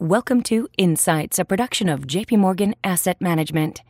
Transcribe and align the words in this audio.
Welcome 0.00 0.42
to 0.44 0.66
Insights, 0.78 1.38
a 1.38 1.44
production 1.44 1.90
of 1.90 2.06
JP 2.06 2.38
Morgan 2.38 2.74
Asset 2.82 3.20
Management. 3.20 3.82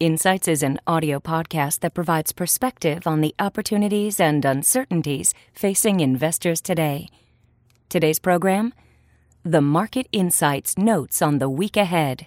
Insights 0.00 0.48
is 0.48 0.62
an 0.62 0.80
audio 0.86 1.20
podcast 1.20 1.80
that 1.80 1.92
provides 1.92 2.32
perspective 2.32 3.06
on 3.06 3.20
the 3.20 3.34
opportunities 3.38 4.18
and 4.18 4.42
uncertainties 4.46 5.34
facing 5.52 6.00
investors 6.00 6.62
today. 6.62 7.10
Today's 7.90 8.18
program 8.18 8.72
The 9.42 9.60
Market 9.60 10.08
Insights 10.10 10.78
Notes 10.78 11.20
on 11.20 11.36
the 11.36 11.50
Week 11.50 11.76
Ahead. 11.76 12.26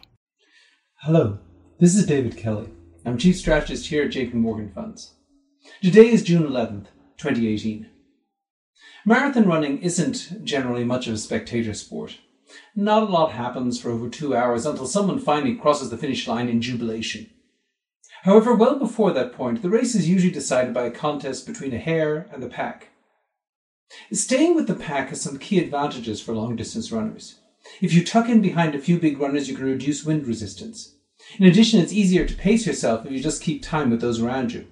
Hello, 0.98 1.40
this 1.80 1.96
is 1.96 2.06
David 2.06 2.38
Kelly. 2.38 2.70
I'm 3.08 3.18
Chief 3.18 3.38
Strategist 3.38 3.88
here 3.88 4.04
at 4.04 4.12
JP 4.12 4.36
Morgan 4.36 4.72
Funds. 4.72 5.16
Today 5.82 6.12
is 6.12 6.22
June 6.22 6.44
11th, 6.44 6.86
2018. 7.18 7.90
Marathon 9.04 9.48
running 9.48 9.82
isn't 9.82 10.46
generally 10.46 10.84
much 10.84 11.08
of 11.08 11.16
a 11.16 11.18
spectator 11.18 11.74
sport. 11.74 12.20
Not 12.76 13.04
a 13.04 13.12
lot 13.12 13.32
happens 13.32 13.80
for 13.80 13.92
over 13.92 14.10
two 14.10 14.36
hours 14.36 14.66
until 14.66 14.88
someone 14.88 15.20
finally 15.20 15.56
crosses 15.56 15.90
the 15.90 15.98
finish 15.98 16.28
line 16.28 16.50
in 16.50 16.62
jubilation. 16.62 17.30
However, 18.24 18.54
well 18.54 18.78
before 18.78 19.12
that 19.14 19.34
point, 19.34 19.62
the 19.62 19.70
race 19.70 19.96
is 19.96 20.10
usually 20.10 20.32
decided 20.32 20.74
by 20.74 20.86
a 20.86 20.92
contest 20.92 21.48
between 21.48 21.74
a 21.74 21.78
hare 21.78 22.28
and 22.34 22.44
the 22.44 22.50
pack. 22.50 22.90
Staying 24.12 24.56
with 24.56 24.68
the 24.68 24.76
pack 24.76 25.10
has 25.10 25.22
some 25.22 25.40
key 25.40 25.60
advantages 25.60 26.22
for 26.22 26.34
long 26.34 26.56
distance 26.56 26.92
runners. 26.92 27.40
If 27.82 27.94
you 27.94 28.04
tuck 28.04 28.30
in 28.30 28.42
behind 28.42 28.76
a 28.76 28.80
few 28.80 29.00
big 29.00 29.20
runners, 29.20 29.50
you 29.50 29.56
can 29.56 29.66
reduce 29.66 30.06
wind 30.06 30.28
resistance. 30.28 30.96
In 31.38 31.46
addition, 31.46 31.80
it's 31.80 31.94
easier 31.94 32.26
to 32.26 32.34
pace 32.36 32.66
yourself 32.66 33.06
if 33.06 33.12
you 33.12 33.20
just 33.20 33.44
keep 33.44 33.62
time 33.62 33.90
with 33.90 34.02
those 34.02 34.20
around 34.20 34.54
you. 34.54 34.68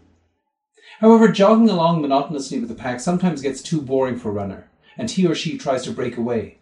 However, 1.00 1.28
jogging 1.28 1.70
along 1.70 2.02
monotonously 2.02 2.60
with 2.60 2.70
the 2.70 2.76
pack 2.76 3.00
sometimes 3.00 3.42
gets 3.42 3.62
too 3.62 3.82
boring 3.82 4.18
for 4.18 4.30
a 4.30 4.34
runner, 4.34 4.70
and 4.98 5.10
he 5.12 5.28
or 5.28 5.36
she 5.36 5.58
tries 5.58 5.84
to 5.84 5.92
break 5.92 6.18
away. 6.18 6.58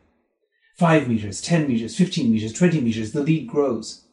5 0.78 1.08
meters, 1.08 1.42
10 1.42 1.68
meters, 1.68 1.96
15 1.96 2.32
meters, 2.32 2.52
20 2.52 2.82
meters, 2.82 3.14
the 3.14 3.24
lead 3.24 3.48
grows. 3.48 4.06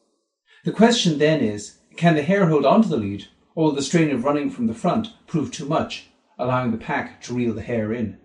The 0.65 0.71
question 0.71 1.19
then 1.19 1.41
is 1.41 1.79
can 1.97 2.15
the 2.15 2.23
hare 2.23 2.47
hold 2.47 2.65
on 2.65 2.83
to 2.83 2.89
the 2.89 2.97
lead, 2.97 3.27
or 3.55 3.65
will 3.65 3.73
the 3.73 3.83
strain 3.83 4.11
of 4.11 4.25
running 4.25 4.49
from 4.49 4.69
the 4.69 4.75
front 4.75 5.09
prove 5.27 5.51
too 5.51 5.67
much, 5.67 6.09
allowing 6.39 6.71
the 6.71 6.79
pack 6.79 7.21
to 7.23 7.35
reel 7.35 7.53
the 7.53 7.63
hare 7.63 7.93
in? 7.93 8.19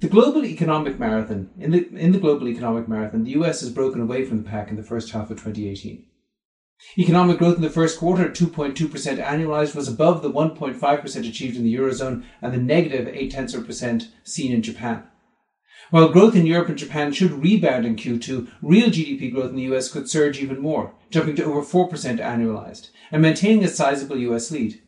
The 0.00 0.08
global 0.08 0.44
economic 0.44 0.98
marathon, 0.98 1.50
in 1.58 1.72
the, 1.72 1.88
in 1.96 2.12
the 2.12 2.20
global 2.20 2.48
economic 2.48 2.86
marathon, 2.86 3.24
the 3.24 3.32
US 3.32 3.62
has 3.62 3.70
broken 3.70 4.00
away 4.00 4.24
from 4.24 4.38
the 4.38 4.48
pack 4.48 4.70
in 4.70 4.76
the 4.76 4.82
first 4.84 5.10
half 5.10 5.30
of 5.30 5.38
2018. 5.38 6.04
Economic 6.98 7.38
growth 7.38 7.56
in 7.56 7.62
the 7.62 7.70
first 7.70 7.98
quarter, 7.98 8.28
2.2% 8.28 8.76
annualized, 9.24 9.74
was 9.74 9.88
above 9.88 10.22
the 10.22 10.30
1.5% 10.30 11.28
achieved 11.28 11.56
in 11.56 11.64
the 11.64 11.74
Eurozone 11.74 12.24
and 12.42 12.52
the 12.52 12.58
negative 12.58 13.08
8 13.08 13.30
tenths 13.30 13.54
of 13.54 13.66
percent 13.66 14.12
seen 14.22 14.52
in 14.52 14.62
Japan. 14.62 15.04
While 15.90 16.08
growth 16.08 16.34
in 16.34 16.46
Europe 16.46 16.68
and 16.68 16.76
Japan 16.76 17.12
should 17.12 17.42
rebound 17.42 17.86
in 17.86 17.94
Q2, 17.94 18.48
real 18.60 18.88
GDP 18.88 19.32
growth 19.32 19.50
in 19.50 19.56
the 19.56 19.74
US 19.74 19.88
could 19.88 20.10
surge 20.10 20.40
even 20.40 20.58
more, 20.58 20.92
jumping 21.10 21.36
to 21.36 21.44
over 21.44 21.62
4% 21.62 21.90
annualized, 22.18 22.90
and 23.12 23.22
maintaining 23.22 23.64
a 23.64 23.68
sizable 23.68 24.18
US 24.18 24.50
lead. 24.50 24.80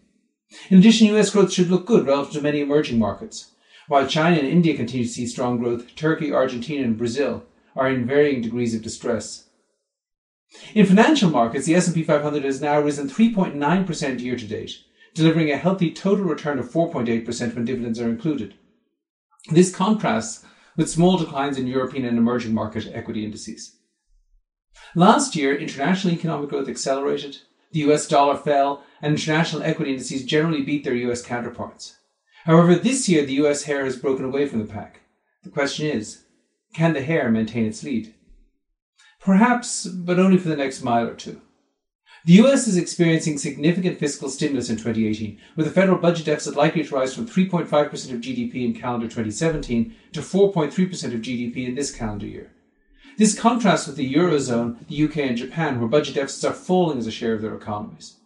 In 0.70 0.78
addition, 0.78 1.14
US 1.14 1.30
growth 1.30 1.52
should 1.52 1.70
look 1.70 1.86
good 1.86 2.06
relative 2.06 2.34
to 2.34 2.40
many 2.40 2.60
emerging 2.60 2.98
markets. 2.98 3.52
While 3.86 4.06
China 4.08 4.38
and 4.38 4.48
India 4.48 4.76
continue 4.76 5.06
to 5.06 5.12
see 5.12 5.26
strong 5.26 5.58
growth, 5.58 5.94
Turkey, 5.94 6.32
Argentina, 6.32 6.84
and 6.84 6.98
Brazil 6.98 7.44
are 7.76 7.88
in 7.88 8.06
varying 8.06 8.42
degrees 8.42 8.74
of 8.74 8.82
distress. 8.82 9.44
In 10.74 10.84
financial 10.84 11.30
markets, 11.30 11.66
the 11.66 11.74
S&P 11.74 12.02
500 12.02 12.42
has 12.42 12.60
now 12.60 12.80
risen 12.80 13.08
3.9% 13.08 14.20
year 14.20 14.36
to 14.36 14.46
date, 14.46 14.78
delivering 15.14 15.50
a 15.50 15.56
healthy 15.56 15.92
total 15.92 16.24
return 16.24 16.58
of 16.58 16.70
4.8% 16.70 17.54
when 17.54 17.64
dividends 17.64 18.00
are 18.00 18.08
included. 18.08 18.54
This 19.50 19.74
contrasts 19.74 20.44
with 20.78 20.88
small 20.88 21.18
declines 21.18 21.58
in 21.58 21.66
European 21.66 22.04
and 22.06 22.16
emerging 22.16 22.54
market 22.54 22.88
equity 22.94 23.24
indices. 23.24 23.76
Last 24.94 25.34
year, 25.34 25.54
international 25.54 26.14
economic 26.14 26.48
growth 26.48 26.68
accelerated, 26.68 27.38
the 27.72 27.80
US 27.80 28.06
dollar 28.06 28.36
fell, 28.36 28.84
and 29.02 29.12
international 29.12 29.64
equity 29.64 29.90
indices 29.90 30.24
generally 30.24 30.62
beat 30.62 30.84
their 30.84 30.94
US 30.94 31.20
counterparts. 31.20 31.98
However, 32.44 32.76
this 32.76 33.08
year 33.08 33.26
the 33.26 33.40
US 33.44 33.64
hare 33.64 33.84
has 33.84 33.96
broken 33.96 34.24
away 34.24 34.46
from 34.46 34.60
the 34.60 34.72
pack. 34.72 35.00
The 35.42 35.50
question 35.50 35.86
is, 35.86 36.24
can 36.72 36.92
the 36.92 37.02
hare 37.02 37.28
maintain 37.28 37.66
its 37.66 37.82
lead? 37.82 38.14
Perhaps, 39.20 39.86
but 39.86 40.20
only 40.20 40.38
for 40.38 40.48
the 40.48 40.56
next 40.56 40.82
mile 40.82 41.08
or 41.08 41.14
two. 41.14 41.40
The 42.28 42.42
US 42.44 42.68
is 42.68 42.76
experiencing 42.76 43.38
significant 43.38 43.98
fiscal 43.98 44.28
stimulus 44.28 44.68
in 44.68 44.76
2018, 44.76 45.38
with 45.56 45.64
the 45.64 45.72
federal 45.72 45.96
budget 45.96 46.26
deficit 46.26 46.56
likely 46.56 46.84
to 46.84 46.94
rise 46.94 47.14
from 47.14 47.26
3.5% 47.26 47.62
of 48.12 48.20
GDP 48.20 48.66
in 48.66 48.74
calendar 48.74 49.06
2017 49.06 49.94
to 50.12 50.20
4.3% 50.20 50.66
of 51.14 51.22
GDP 51.22 51.66
in 51.66 51.74
this 51.74 51.90
calendar 51.90 52.26
year. 52.26 52.50
This 53.16 53.34
contrasts 53.34 53.86
with 53.86 53.96
the 53.96 54.14
Eurozone, 54.14 54.76
the 54.88 55.04
UK, 55.04 55.16
and 55.26 55.38
Japan, 55.38 55.80
where 55.80 55.88
budget 55.88 56.16
deficits 56.16 56.44
are 56.44 56.52
falling 56.52 56.98
as 56.98 57.06
a 57.06 57.10
share 57.10 57.32
of 57.32 57.40
their 57.40 57.54
economies. 57.54 58.16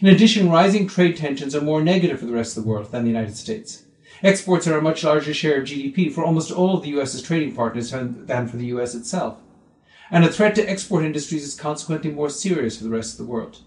In 0.00 0.06
addition, 0.06 0.48
rising 0.48 0.86
trade 0.86 1.16
tensions 1.16 1.56
are 1.56 1.60
more 1.60 1.82
negative 1.82 2.20
for 2.20 2.26
the 2.26 2.32
rest 2.32 2.56
of 2.56 2.62
the 2.62 2.70
world 2.70 2.92
than 2.92 3.02
the 3.02 3.10
United 3.10 3.36
States. 3.36 3.86
Exports 4.22 4.68
are 4.68 4.78
a 4.78 4.82
much 4.82 5.02
larger 5.02 5.34
share 5.34 5.60
of 5.60 5.66
GDP 5.66 6.12
for 6.12 6.24
almost 6.24 6.52
all 6.52 6.76
of 6.76 6.84
the 6.84 6.90
US's 6.90 7.22
trading 7.22 7.56
partners 7.56 7.90
than 7.90 8.46
for 8.46 8.56
the 8.56 8.66
US 8.66 8.94
itself 8.94 9.38
and 10.10 10.24
a 10.24 10.32
threat 10.32 10.54
to 10.54 10.70
export 10.70 11.04
industries 11.04 11.44
is 11.44 11.54
consequently 11.54 12.10
more 12.10 12.30
serious 12.30 12.78
for 12.78 12.84
the 12.84 12.90
rest 12.90 13.12
of 13.12 13.26
the 13.26 13.30
world. 13.30 13.62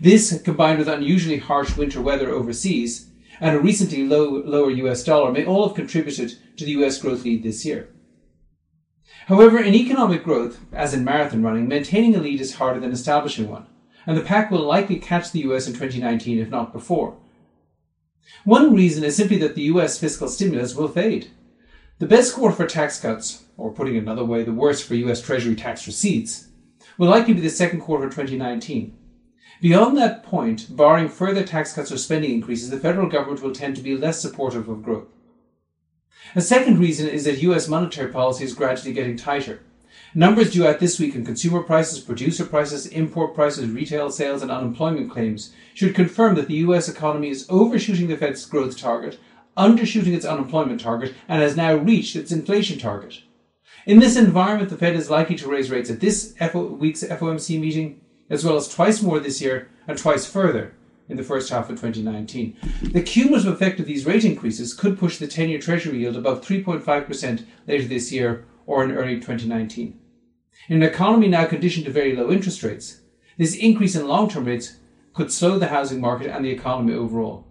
This, 0.00 0.40
combined 0.42 0.78
with 0.78 0.88
unusually 0.88 1.38
harsh 1.38 1.76
winter 1.76 2.00
weather 2.00 2.30
overseas 2.30 3.10
and 3.40 3.56
a 3.56 3.60
recently 3.60 4.06
low, 4.06 4.28
lower 4.28 4.70
US 4.70 5.04
dollar, 5.04 5.32
may 5.32 5.44
all 5.44 5.66
have 5.66 5.76
contributed 5.76 6.34
to 6.56 6.64
the 6.64 6.72
US 6.72 6.98
growth 6.98 7.24
lead 7.24 7.42
this 7.42 7.64
year. 7.64 7.88
However, 9.26 9.58
in 9.58 9.74
economic 9.74 10.24
growth, 10.24 10.60
as 10.72 10.94
in 10.94 11.04
marathon 11.04 11.42
running, 11.42 11.68
maintaining 11.68 12.14
a 12.14 12.20
lead 12.20 12.40
is 12.40 12.54
harder 12.54 12.80
than 12.80 12.92
establishing 12.92 13.50
one, 13.50 13.66
and 14.06 14.16
the 14.16 14.22
pack 14.22 14.50
will 14.50 14.64
likely 14.64 14.98
catch 14.98 15.32
the 15.32 15.40
US 15.40 15.66
in 15.66 15.74
2019 15.74 16.38
if 16.38 16.48
not 16.48 16.72
before. 16.72 17.16
One 18.44 18.74
reason 18.74 19.04
is 19.04 19.16
simply 19.16 19.38
that 19.38 19.54
the 19.54 19.62
US 19.62 19.98
fiscal 19.98 20.28
stimulus 20.28 20.74
will 20.74 20.88
fade. 20.88 21.30
The 21.98 22.06
best 22.06 22.32
quarter 22.32 22.54
for 22.54 22.66
tax 22.66 23.00
cuts, 23.00 23.42
or 23.56 23.72
putting 23.72 23.96
it 23.96 24.04
another 24.04 24.24
way, 24.24 24.44
the 24.44 24.52
worst 24.52 24.84
for 24.84 24.94
US 24.94 25.20
Treasury 25.20 25.56
tax 25.56 25.84
receipts, 25.84 26.46
will 26.96 27.08
likely 27.08 27.34
be 27.34 27.40
the 27.40 27.50
second 27.50 27.80
quarter 27.80 28.06
of 28.06 28.12
2019. 28.12 28.96
Beyond 29.60 29.96
that 29.96 30.22
point, 30.22 30.76
barring 30.76 31.08
further 31.08 31.42
tax 31.42 31.72
cuts 31.72 31.90
or 31.90 31.98
spending 31.98 32.30
increases, 32.30 32.70
the 32.70 32.78
federal 32.78 33.08
government 33.08 33.42
will 33.42 33.52
tend 33.52 33.74
to 33.74 33.82
be 33.82 33.96
less 33.96 34.20
supportive 34.20 34.68
of 34.68 34.84
growth. 34.84 35.08
A 36.36 36.40
second 36.40 36.78
reason 36.78 37.08
is 37.08 37.24
that 37.24 37.42
US 37.42 37.66
monetary 37.66 38.12
policy 38.12 38.44
is 38.44 38.54
gradually 38.54 38.92
getting 38.92 39.16
tighter. 39.16 39.60
Numbers 40.14 40.52
due 40.52 40.68
out 40.68 40.78
this 40.78 41.00
week 41.00 41.16
on 41.16 41.24
consumer 41.24 41.64
prices, 41.64 41.98
producer 41.98 42.44
prices, 42.44 42.86
import 42.86 43.34
prices, 43.34 43.68
retail 43.70 44.10
sales, 44.10 44.42
and 44.42 44.52
unemployment 44.52 45.10
claims 45.10 45.52
should 45.74 45.96
confirm 45.96 46.36
that 46.36 46.46
the 46.46 46.62
US 46.66 46.88
economy 46.88 47.30
is 47.30 47.46
overshooting 47.50 48.06
the 48.06 48.16
Fed's 48.16 48.46
growth 48.46 48.78
target 48.78 49.18
undershooting 49.58 50.14
its 50.14 50.24
unemployment 50.24 50.80
target 50.80 51.14
and 51.28 51.42
has 51.42 51.56
now 51.56 51.74
reached 51.74 52.16
its 52.16 52.32
inflation 52.32 52.78
target. 52.78 53.22
In 53.86 53.98
this 53.98 54.16
environment, 54.16 54.70
the 54.70 54.76
Fed 54.76 54.94
is 54.94 55.10
likely 55.10 55.36
to 55.36 55.48
raise 55.48 55.70
rates 55.70 55.90
at 55.90 56.00
this 56.00 56.34
week's 56.40 57.02
FOMC 57.02 57.60
meeting, 57.60 58.00
as 58.30 58.44
well 58.44 58.56
as 58.56 58.68
twice 58.68 59.02
more 59.02 59.18
this 59.18 59.40
year 59.40 59.68
and 59.86 59.98
twice 59.98 60.26
further 60.26 60.74
in 61.08 61.16
the 61.16 61.22
first 61.22 61.50
half 61.50 61.70
of 61.70 61.80
2019. 61.80 62.56
The 62.92 63.02
cumulative 63.02 63.52
effect 63.52 63.80
of 63.80 63.86
these 63.86 64.06
rate 64.06 64.24
increases 64.24 64.74
could 64.74 64.98
push 64.98 65.18
the 65.18 65.26
10 65.26 65.48
year 65.48 65.58
Treasury 65.58 65.98
yield 65.98 66.16
above 66.16 66.44
3.5% 66.44 67.44
later 67.66 67.88
this 67.88 68.12
year 68.12 68.44
or 68.66 68.84
in 68.84 68.92
early 68.92 69.16
2019. 69.16 69.98
In 70.68 70.76
an 70.76 70.82
economy 70.82 71.28
now 71.28 71.46
conditioned 71.46 71.86
to 71.86 71.92
very 71.92 72.14
low 72.14 72.30
interest 72.30 72.62
rates, 72.62 73.00
this 73.38 73.56
increase 73.56 73.94
in 73.94 74.06
long 74.06 74.28
term 74.28 74.44
rates 74.44 74.76
could 75.14 75.32
slow 75.32 75.58
the 75.58 75.68
housing 75.68 76.00
market 76.00 76.28
and 76.28 76.44
the 76.44 76.50
economy 76.50 76.92
overall. 76.92 77.47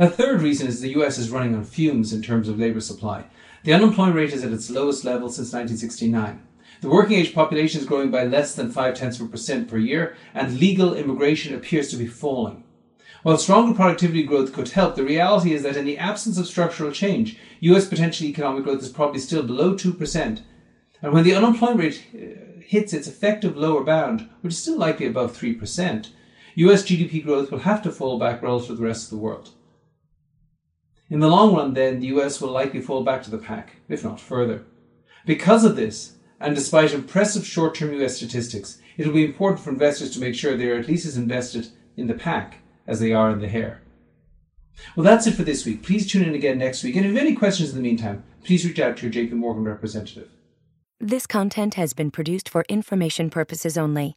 A 0.00 0.08
third 0.08 0.42
reason 0.42 0.68
is 0.68 0.80
the 0.80 0.94
US 1.00 1.18
is 1.18 1.30
running 1.30 1.56
on 1.56 1.64
fumes 1.64 2.12
in 2.12 2.22
terms 2.22 2.48
of 2.48 2.56
labour 2.56 2.78
supply. 2.78 3.24
The 3.64 3.72
unemployment 3.72 4.14
rate 4.14 4.32
is 4.32 4.44
at 4.44 4.52
its 4.52 4.70
lowest 4.70 5.04
level 5.04 5.28
since 5.28 5.52
1969. 5.52 6.40
The 6.82 6.88
working 6.88 7.18
age 7.18 7.34
population 7.34 7.80
is 7.80 7.86
growing 7.86 8.12
by 8.12 8.22
less 8.22 8.54
than 8.54 8.70
5 8.70 8.94
tenths 8.94 9.18
of 9.18 9.26
a 9.26 9.28
percent 9.28 9.68
per 9.68 9.76
year, 9.76 10.16
and 10.34 10.60
legal 10.60 10.94
immigration 10.94 11.52
appears 11.52 11.90
to 11.90 11.96
be 11.96 12.06
falling. 12.06 12.62
While 13.24 13.38
stronger 13.38 13.74
productivity 13.74 14.22
growth 14.22 14.52
could 14.52 14.68
help, 14.68 14.94
the 14.94 15.02
reality 15.02 15.52
is 15.52 15.64
that 15.64 15.76
in 15.76 15.84
the 15.84 15.98
absence 15.98 16.38
of 16.38 16.46
structural 16.46 16.92
change, 16.92 17.36
US 17.58 17.88
potential 17.88 18.28
economic 18.28 18.62
growth 18.62 18.82
is 18.82 18.90
probably 18.90 19.18
still 19.18 19.42
below 19.42 19.74
2%. 19.74 20.42
And 21.02 21.12
when 21.12 21.24
the 21.24 21.34
unemployment 21.34 21.80
rate 21.80 22.04
uh, 22.14 22.60
hits 22.64 22.92
its 22.92 23.08
effective 23.08 23.56
lower 23.56 23.82
bound, 23.82 24.28
which 24.42 24.52
is 24.52 24.62
still 24.62 24.78
likely 24.78 25.06
above 25.06 25.36
3%, 25.36 26.10
US 26.54 26.84
GDP 26.84 27.24
growth 27.24 27.50
will 27.50 27.58
have 27.58 27.82
to 27.82 27.90
fall 27.90 28.20
back 28.20 28.42
relative 28.42 28.68
to 28.68 28.74
the 28.76 28.84
rest 28.84 29.06
of 29.06 29.10
the 29.10 29.24
world. 29.24 29.54
In 31.10 31.20
the 31.20 31.28
long 31.28 31.54
run, 31.54 31.74
then, 31.74 32.00
the 32.00 32.08
US 32.08 32.40
will 32.40 32.50
likely 32.50 32.80
fall 32.80 33.02
back 33.02 33.22
to 33.22 33.30
the 33.30 33.38
pack, 33.38 33.76
if 33.88 34.04
not 34.04 34.20
further. 34.20 34.64
Because 35.24 35.64
of 35.64 35.76
this, 35.76 36.16
and 36.40 36.54
despite 36.54 36.92
impressive 36.92 37.46
short 37.46 37.74
term 37.74 37.92
US 38.02 38.16
statistics, 38.16 38.78
it 38.96 39.06
will 39.06 39.14
be 39.14 39.24
important 39.24 39.60
for 39.60 39.70
investors 39.70 40.10
to 40.12 40.20
make 40.20 40.34
sure 40.34 40.56
they 40.56 40.68
are 40.68 40.78
at 40.78 40.88
least 40.88 41.06
as 41.06 41.16
invested 41.16 41.68
in 41.96 42.06
the 42.06 42.14
pack 42.14 42.58
as 42.86 43.00
they 43.00 43.12
are 43.12 43.30
in 43.30 43.40
the 43.40 43.48
hare. 43.48 43.80
Well, 44.94 45.04
that's 45.04 45.26
it 45.26 45.34
for 45.34 45.42
this 45.42 45.64
week. 45.64 45.82
Please 45.82 46.10
tune 46.10 46.24
in 46.24 46.34
again 46.34 46.58
next 46.58 46.84
week. 46.84 46.94
And 46.94 47.04
if 47.04 47.10
you 47.10 47.16
have 47.16 47.26
any 47.26 47.34
questions 47.34 47.70
in 47.70 47.76
the 47.76 47.82
meantime, 47.82 48.22
please 48.44 48.64
reach 48.64 48.78
out 48.78 48.96
to 48.98 49.08
your 49.08 49.12
JP 49.12 49.32
Morgan 49.32 49.64
representative. 49.64 50.28
This 51.00 51.26
content 51.26 51.74
has 51.74 51.92
been 51.92 52.10
produced 52.10 52.48
for 52.48 52.64
information 52.68 53.30
purposes 53.30 53.78
only, 53.78 54.16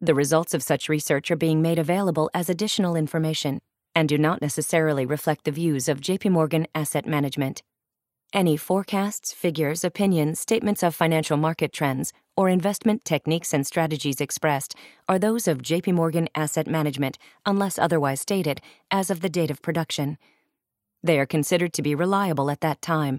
The 0.00 0.14
results 0.14 0.52
of 0.52 0.62
such 0.62 0.90
research 0.90 1.30
are 1.30 1.36
being 1.36 1.62
made 1.62 1.78
available 1.78 2.28
as 2.34 2.50
additional 2.50 2.96
information 2.96 3.60
and 3.94 4.06
do 4.06 4.18
not 4.18 4.42
necessarily 4.42 5.06
reflect 5.06 5.44
the 5.44 5.50
views 5.50 5.88
of 5.88 6.02
JP 6.02 6.32
Morgan 6.32 6.66
Asset 6.74 7.06
Management. 7.06 7.62
Any 8.30 8.58
forecasts, 8.58 9.32
figures, 9.32 9.84
opinions, 9.84 10.38
statements 10.38 10.82
of 10.82 10.94
financial 10.94 11.38
market 11.38 11.72
trends, 11.72 12.12
or 12.36 12.50
investment 12.50 13.06
techniques 13.06 13.54
and 13.54 13.66
strategies 13.66 14.20
expressed 14.20 14.74
are 15.08 15.18
those 15.18 15.48
of 15.48 15.62
JP 15.62 15.94
Morgan 15.94 16.28
Asset 16.34 16.66
Management 16.66 17.16
unless 17.46 17.78
otherwise 17.78 18.20
stated 18.20 18.60
as 18.90 19.08
of 19.10 19.22
the 19.22 19.30
date 19.30 19.50
of 19.50 19.62
production. 19.62 20.18
They 21.02 21.18
are 21.18 21.24
considered 21.24 21.72
to 21.72 21.82
be 21.82 21.94
reliable 21.94 22.50
at 22.50 22.60
that 22.60 22.82
time, 22.82 23.18